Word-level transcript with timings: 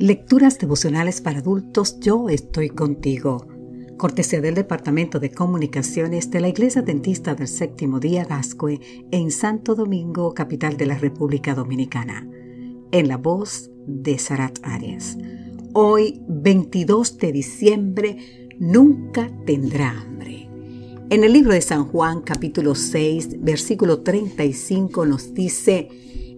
Lecturas 0.00 0.58
devocionales 0.58 1.20
para 1.20 1.40
adultos, 1.40 2.00
yo 2.00 2.30
estoy 2.30 2.70
contigo. 2.70 3.46
Cortesía 3.98 4.40
del 4.40 4.54
Departamento 4.54 5.20
de 5.20 5.30
Comunicaciones 5.30 6.30
de 6.30 6.40
la 6.40 6.48
Iglesia 6.48 6.80
Dentista 6.80 7.34
del 7.34 7.48
Séptimo 7.48 8.00
Día 8.00 8.24
Gascue 8.24 8.80
en 9.10 9.30
Santo 9.30 9.74
Domingo, 9.74 10.32
capital 10.32 10.78
de 10.78 10.86
la 10.86 10.96
República 10.96 11.54
Dominicana. 11.54 12.26
En 12.92 13.08
la 13.08 13.18
voz 13.18 13.70
de 13.86 14.18
Sarat 14.18 14.58
Arias. 14.62 15.18
Hoy, 15.74 16.22
22 16.28 17.18
de 17.18 17.32
diciembre, 17.32 18.48
nunca 18.58 19.30
tendrá 19.44 19.90
hambre. 19.90 20.48
En 21.10 21.24
el 21.24 21.34
libro 21.34 21.52
de 21.52 21.60
San 21.60 21.84
Juan, 21.84 22.22
capítulo 22.22 22.74
6, 22.74 23.42
versículo 23.42 24.00
35, 24.00 25.04
nos 25.04 25.34
dice, 25.34 25.88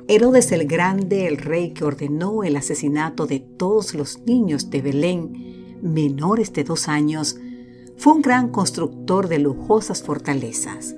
Herodes 0.09 0.51
el 0.51 0.67
Grande, 0.67 1.29
el 1.29 1.37
rey 1.37 1.71
que 1.71 1.85
ordenó 1.85 2.43
el 2.43 2.57
asesinato 2.57 3.27
de 3.27 3.39
todos 3.39 3.95
los 3.95 4.19
niños 4.27 4.69
de 4.69 4.83
Belén 4.83 5.79
menores 5.81 6.53
de 6.53 6.65
dos 6.65 6.89
años, 6.89 7.37
fue 7.97 8.15
un 8.15 8.23
gran 8.23 8.49
constructor 8.49 9.29
de 9.29 9.39
lujosas 9.39 10.03
fortalezas. 10.03 10.97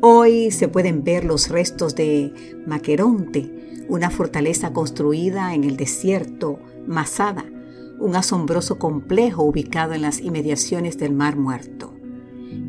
Hoy 0.00 0.52
se 0.52 0.68
pueden 0.68 1.02
ver 1.02 1.24
los 1.24 1.48
restos 1.48 1.96
de 1.96 2.32
Maqueronte, 2.64 3.84
una 3.88 4.10
fortaleza 4.10 4.72
construida 4.72 5.54
en 5.54 5.64
el 5.64 5.76
desierto, 5.76 6.60
Masada, 6.86 7.44
un 7.98 8.14
asombroso 8.14 8.78
complejo 8.78 9.42
ubicado 9.42 9.94
en 9.94 10.02
las 10.02 10.20
inmediaciones 10.20 10.96
del 10.96 11.12
Mar 11.12 11.36
Muerto. 11.36 11.92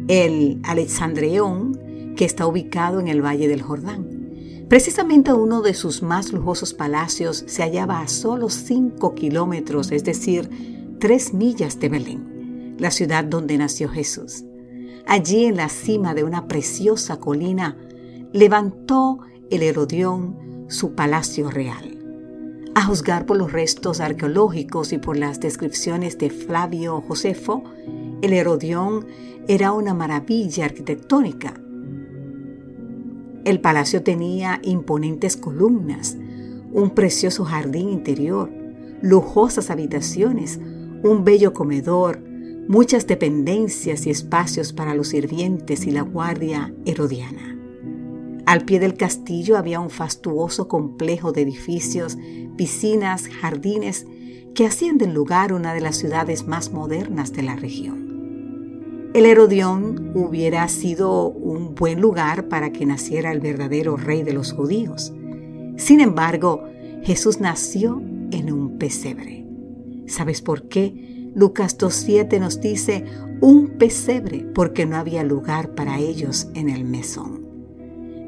El 0.07 0.61
Alexandreón, 0.63 1.79
que 2.15 2.25
está 2.25 2.47
ubicado 2.47 2.99
en 2.99 3.07
el 3.07 3.23
Valle 3.23 3.47
del 3.47 3.61
Jordán 3.61 4.12
Precisamente 4.73 5.31
uno 5.31 5.61
de 5.61 5.75
sus 5.75 6.01
más 6.01 6.33
lujosos 6.33 6.73
palacios 6.73 7.43
se 7.45 7.61
hallaba 7.61 8.01
a 8.01 8.07
solo 8.07 8.49
5 8.49 9.13
kilómetros, 9.13 9.91
es 9.91 10.03
decir, 10.03 10.49
3 10.99 11.35
millas 11.35 11.79
de 11.79 11.89
Belén, 11.89 12.75
la 12.79 12.89
ciudad 12.89 13.23
donde 13.23 13.55
nació 13.59 13.87
Jesús. 13.87 14.45
Allí 15.05 15.45
en 15.45 15.57
la 15.57 15.69
cima 15.69 16.15
de 16.15 16.23
una 16.23 16.47
preciosa 16.47 17.19
colina 17.19 17.77
levantó 18.31 19.19
el 19.51 19.61
Herodión 19.61 20.65
su 20.69 20.95
palacio 20.95 21.51
real. 21.51 21.99
A 22.73 22.83
juzgar 22.83 23.27
por 23.27 23.37
los 23.37 23.51
restos 23.51 23.99
arqueológicos 23.99 24.91
y 24.91 24.97
por 24.97 25.17
las 25.17 25.39
descripciones 25.39 26.17
de 26.17 26.31
Flavio 26.31 26.99
Josefo, 27.01 27.63
el 28.23 28.33
Herodión 28.33 29.05
era 29.47 29.71
una 29.71 29.93
maravilla 29.93 30.65
arquitectónica 30.65 31.62
el 33.45 33.59
palacio 33.59 34.03
tenía 34.03 34.59
imponentes 34.63 35.37
columnas, 35.37 36.17
un 36.71 36.91
precioso 36.91 37.45
jardín 37.45 37.89
interior, 37.89 38.49
lujosas 39.01 39.69
habitaciones, 39.69 40.59
un 41.03 41.23
bello 41.23 41.53
comedor, 41.53 42.21
muchas 42.67 43.05
dependencias 43.05 44.07
y 44.07 44.09
espacios 44.09 44.71
para 44.71 44.95
los 44.95 45.09
sirvientes 45.09 45.85
y 45.85 45.91
la 45.91 46.01
guardia 46.01 46.73
herodiana. 46.85 47.57
Al 48.45 48.65
pie 48.65 48.79
del 48.79 48.95
castillo 48.95 49.57
había 49.57 49.79
un 49.79 49.89
fastuoso 49.89 50.67
complejo 50.67 51.31
de 51.31 51.41
edificios, 51.41 52.17
piscinas, 52.57 53.27
jardines 53.27 54.05
que 54.53 54.65
hacían 54.65 54.97
del 54.97 55.13
lugar 55.13 55.53
una 55.53 55.73
de 55.73 55.81
las 55.81 55.97
ciudades 55.97 56.47
más 56.47 56.71
modernas 56.71 57.33
de 57.33 57.43
la 57.43 57.55
región. 57.55 58.12
El 59.13 59.27
Herodión 59.27 60.11
hubiera 60.15 60.67
sido 60.67 61.29
un 61.29 61.75
buen 61.75 62.01
lugar 62.01 62.47
para 62.47 62.71
que 62.71 62.87
naciera 62.87 63.31
el 63.31 63.41
verdadero 63.41 63.95
rey 63.95 64.23
de 64.23 64.33
los 64.33 64.53
judíos. 64.53 65.13
Sin 65.77 66.01
embargo, 66.01 66.63
Jesús 67.03 67.39
nació 67.39 68.01
en 68.31 68.51
un 68.51 68.79
pesebre. 68.79 69.45
¿Sabes 70.07 70.41
por 70.41 70.67
qué? 70.67 71.29
Lucas 71.35 71.77
2.7 71.77 72.39
nos 72.39 72.59
dice 72.59 73.05
un 73.39 73.77
pesebre 73.77 74.47
porque 74.55 74.87
no 74.87 74.95
había 74.95 75.23
lugar 75.23 75.75
para 75.75 75.99
ellos 75.99 76.47
en 76.55 76.69
el 76.69 76.83
mesón. 76.83 77.45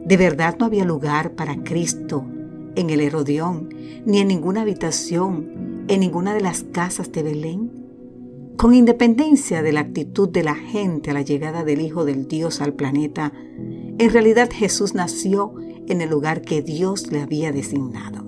De 0.05 0.17
verdad 0.17 0.55
no 0.59 0.67
había 0.67 0.85
lugar 0.85 1.31
para 1.31 1.63
Cristo 1.63 2.27
en 2.75 2.91
el 2.91 3.01
Herodión, 3.01 3.69
ni 4.05 4.19
en 4.19 4.27
ninguna 4.27 4.61
habitación, 4.61 5.85
en 5.87 5.99
ninguna 5.99 6.35
de 6.35 6.41
las 6.41 6.63
casas 6.63 7.11
de 7.11 7.23
Belén. 7.23 7.84
Con 8.57 8.73
independencia 8.73 9.61
de 9.61 9.73
la 9.73 9.81
actitud 9.81 10.29
de 10.29 10.41
la 10.41 10.55
gente 10.55 11.11
a 11.11 11.13
la 11.13 11.23
llegada 11.23 11.65
del 11.65 11.81
Hijo 11.81 12.05
del 12.05 12.27
Dios 12.27 12.61
al 12.61 12.73
planeta, 12.73 13.33
en 13.57 14.09
realidad 14.09 14.49
Jesús 14.51 14.93
nació 14.95 15.53
en 15.87 15.99
el 15.99 16.09
lugar 16.09 16.41
que 16.41 16.61
Dios 16.61 17.11
le 17.11 17.19
había 17.19 17.51
designado. 17.51 18.25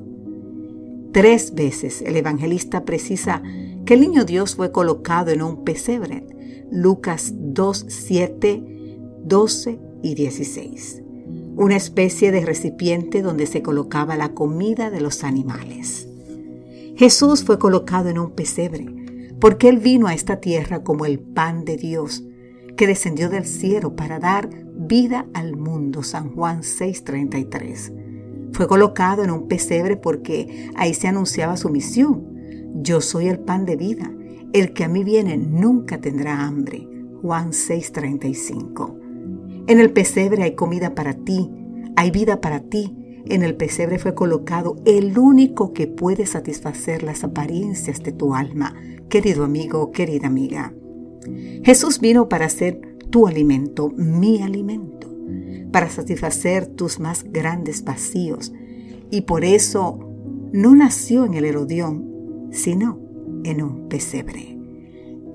Tres 1.13 1.55
veces 1.55 2.01
el 2.01 2.17
evangelista 2.17 2.83
precisa 2.83 3.41
que 3.85 3.93
el 3.93 4.01
niño 4.01 4.25
Dios 4.25 4.55
fue 4.55 4.73
colocado 4.73 5.31
en 5.31 5.41
un 5.41 5.63
pesebre. 5.63 6.27
Lucas 6.69 7.31
2, 7.33 7.85
7, 7.87 8.99
12 9.23 9.79
y 10.03 10.13
16. 10.13 11.03
Una 11.55 11.77
especie 11.77 12.33
de 12.33 12.45
recipiente 12.45 13.21
donde 13.21 13.45
se 13.45 13.61
colocaba 13.61 14.17
la 14.17 14.33
comida 14.33 14.91
de 14.91 14.99
los 14.99 15.23
animales. 15.23 16.09
Jesús 16.97 17.45
fue 17.45 17.57
colocado 17.57 18.09
en 18.09 18.19
un 18.19 18.31
pesebre 18.31 18.97
porque 19.39 19.69
Él 19.69 19.77
vino 19.77 20.07
a 20.07 20.13
esta 20.13 20.39
tierra 20.39 20.83
como 20.83 21.05
el 21.05 21.19
pan 21.19 21.65
de 21.65 21.77
Dios, 21.77 22.23
que 22.75 22.87
descendió 22.87 23.29
del 23.29 23.45
cielo 23.45 23.95
para 23.95 24.19
dar 24.19 24.49
vida 24.75 25.27
al 25.33 25.55
mundo. 25.55 26.03
San 26.03 26.33
Juan 26.33 26.61
6:33. 26.61 27.91
Fue 28.53 28.67
colocado 28.67 29.23
en 29.23 29.31
un 29.31 29.47
pesebre 29.47 29.97
porque 29.97 30.69
ahí 30.75 30.93
se 30.93 31.07
anunciaba 31.07 31.57
su 31.57 31.69
misión. 31.69 32.23
Yo 32.75 33.01
soy 33.01 33.27
el 33.27 33.39
pan 33.39 33.65
de 33.65 33.75
vida. 33.75 34.11
El 34.53 34.73
que 34.73 34.83
a 34.83 34.87
mí 34.87 35.03
viene 35.03 35.37
nunca 35.37 35.99
tendrá 35.99 36.45
hambre. 36.45 36.87
Juan 37.21 37.51
6:35. 37.51 38.97
En 39.67 39.79
el 39.79 39.91
pesebre 39.91 40.43
hay 40.43 40.55
comida 40.55 40.95
para 40.95 41.13
ti, 41.13 41.51
hay 41.95 42.11
vida 42.11 42.39
para 42.39 42.61
ti. 42.61 42.95
En 43.29 43.43
el 43.43 43.55
pesebre 43.55 43.99
fue 43.99 44.13
colocado 44.13 44.77
el 44.85 45.17
único 45.17 45.73
que 45.73 45.88
puede 45.88 46.25
satisfacer 46.25 47.03
las 47.03 47.25
apariencias 47.25 48.01
de 48.01 48.13
tu 48.13 48.33
alma, 48.33 48.73
querido 49.09 49.43
amigo, 49.43 49.91
querida 49.91 50.27
amiga. 50.27 50.73
Jesús 51.63 51.99
vino 51.99 52.29
para 52.29 52.47
ser 52.47 52.79
tu 53.09 53.27
alimento, 53.27 53.91
mi 53.97 54.41
alimento, 54.41 55.09
para 55.71 55.89
satisfacer 55.89 56.67
tus 56.67 57.01
más 57.01 57.25
grandes 57.25 57.83
vacíos. 57.83 58.53
Y 59.11 59.21
por 59.21 59.43
eso 59.43 59.99
no 60.53 60.73
nació 60.73 61.25
en 61.25 61.33
el 61.33 61.43
Herodión, 61.43 62.49
sino 62.51 62.99
en 63.43 63.61
un 63.61 63.89
pesebre. 63.89 64.57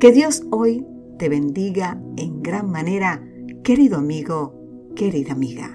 Que 0.00 0.12
Dios 0.12 0.44
hoy 0.50 0.86
te 1.19 1.28
bendiga 1.28 2.00
en 2.16 2.42
gran 2.42 2.70
manera, 2.70 3.22
querido 3.62 3.98
amigo, 3.98 4.54
querida 4.97 5.32
amiga. 5.32 5.75